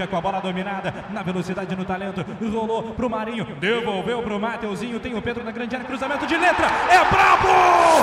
[0.00, 4.98] fica com a bola dominada, na velocidade, no talento, rolou pro Marinho, devolveu pro Mateuzinho,
[4.98, 7.99] tem o Pedro na grande área, cruzamento de letra, é brabo!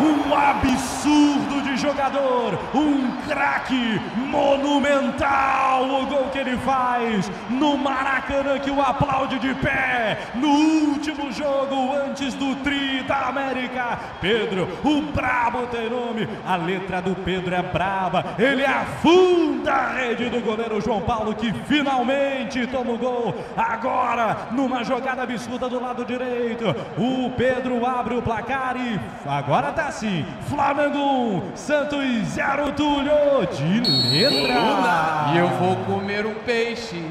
[0.00, 6.03] Um absurdo de jogador, um craque monumental
[6.46, 13.02] ele faz no Maracanã que o aplaude de pé no último jogo antes do Tri
[13.02, 13.98] da América.
[14.20, 20.28] Pedro, o brabo tem nome, a letra do Pedro é braba, ele afunda a rede
[20.28, 23.34] do goleiro João Paulo que finalmente toma o gol.
[23.56, 26.64] Agora, numa jogada absurda do lado direito,
[26.98, 30.24] o Pedro abre o placar e agora tá assim.
[30.48, 33.80] Flamengo 1, Santos 0, Túlio de
[34.10, 35.32] letra.
[35.32, 37.02] E eu vou comer um peixe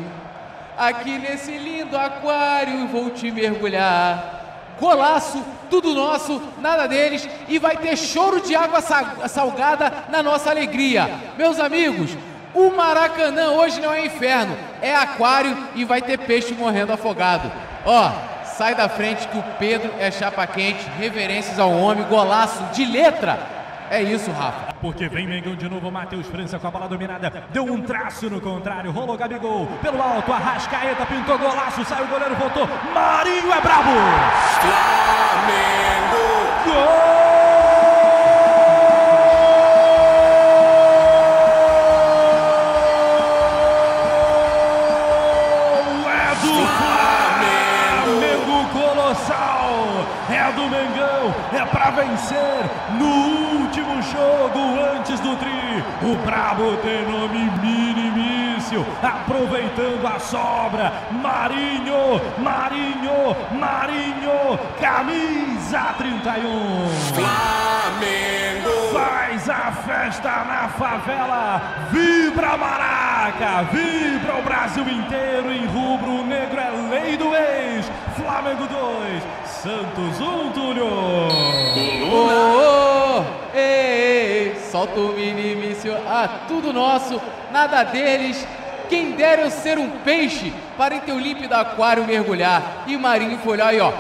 [0.78, 4.42] aqui nesse lindo aquário vou te mergulhar.
[4.80, 8.82] Golaço, tudo nosso, nada deles e vai ter choro de água
[9.28, 11.10] salgada na nossa alegria.
[11.38, 12.18] Meus amigos,
[12.54, 17.52] o Maracanã hoje não é inferno, é aquário e vai ter peixe morrendo afogado.
[17.86, 18.12] Ó,
[18.46, 23.63] sai da frente que o Pedro é chapa quente, reverências ao homem, golaço de letra.
[23.94, 24.74] É isso, Rafa.
[24.82, 27.32] Porque vem Mengão de novo, Matheus França com a bola dominada.
[27.52, 29.68] Deu um traço no contrário, rolou Gabigol.
[29.84, 32.68] Pelo alto, Arrascaeta pintou golaço, saiu o goleiro, voltou.
[32.92, 34.93] Marinho é brabo!
[50.30, 52.64] É do Mengão, é para vencer
[52.98, 55.84] no último jogo antes do tri.
[56.02, 60.92] O Brabo tem nome minimício, aproveitando a sobra.
[61.12, 66.90] Marinho, Marinho, Marinho, camisa 31.
[67.14, 71.62] Flamengo faz a festa na favela,
[71.92, 77.92] vibra Maraca, vibra o Brasil inteiro em rubro negro é lei do ex.
[78.16, 79.24] Flamengo 2,
[79.64, 80.86] Santos 1, Túlio.
[82.12, 82.28] Oh,
[83.18, 88.46] oh, ei, ei, solta o minimício, ah, tudo nosso, nada deles.
[88.90, 92.84] Quem dera eu ser um peixe para em teu límpido aquário mergulhar.
[92.88, 93.94] E Marinho foi lá e ó,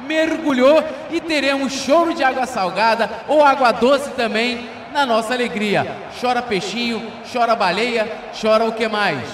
[0.00, 5.90] mergulhou e teremos choro de água salgada ou água doce também na nossa alegria.
[6.20, 9.26] Chora peixinho, chora baleia, chora o que mais?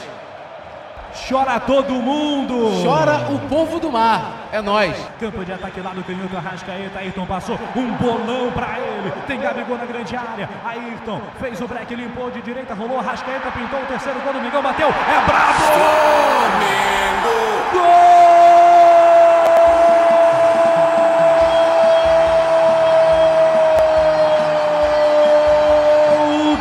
[1.29, 2.81] Chora todo mundo.
[2.85, 4.40] Chora o povo do mar.
[4.53, 4.97] É nós.
[5.19, 6.99] Campo de ataque lá do canhoto Arrascaeta.
[6.99, 9.13] Ayrton passou um bolão pra ele.
[9.27, 10.49] Tem Gabigol na grande área.
[10.65, 14.63] Ayrton fez o break, limpou de direita, rolou Arrascaeta, pintou o terceiro gol do Miguel,
[14.63, 14.89] bateu.
[14.89, 15.61] É brabo!
[15.73, 17.31] Flamengo!
[17.73, 18.11] Gol!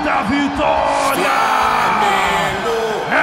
[0.04, 0.89] da vitória!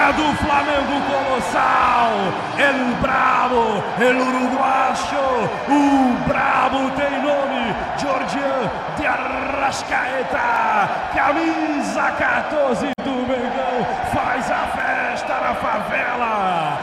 [0.06, 2.12] Do Flamengo Colossal!
[2.56, 13.84] El Bravo, El Uruguacho, o Bravo tem nome, Georgian de Arrascaeta, camisa 14 do Mengão,
[14.14, 16.78] faz a festa na favela,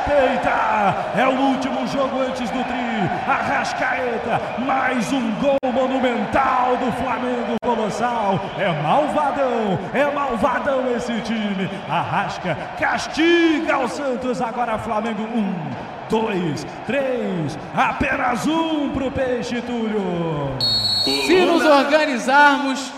[0.00, 7.56] respeita, é o último jogo antes do tri, Arrascaeta, mais um gol monumental do Flamengo
[7.62, 15.54] Colossal, é malvadão, é malvadão esse time, Arrasca, castiga o Santos, agora Flamengo 1,
[16.08, 20.56] 2, 3, apenas um pro Peixe Túlio.
[21.04, 22.92] Se nos organizarmos,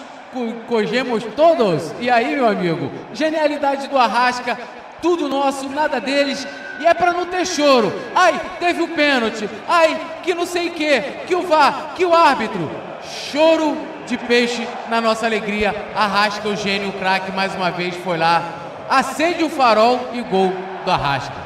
[0.67, 1.95] cogemos todos.
[2.01, 4.59] E aí, meu amigo, genialidade do Arrasca,
[5.03, 6.47] tudo nosso, nada deles.
[6.83, 7.93] E é para não ter choro.
[8.13, 9.49] Ai, teve o pênalti.
[9.69, 12.69] Ai, que não sei o que, que o VAR, que o árbitro.
[13.31, 15.73] Choro de peixe na nossa alegria.
[15.95, 18.43] Arrasca o gênio, o craque, mais uma vez foi lá.
[18.91, 20.53] Acende o farol e gol
[20.85, 21.41] do Arrasca.